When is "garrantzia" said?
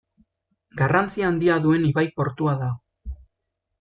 0.79-1.27